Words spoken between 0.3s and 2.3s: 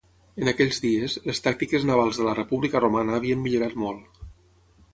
En aquells dies, les tàctiques navals de